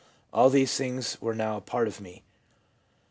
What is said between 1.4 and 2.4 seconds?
a part of me.'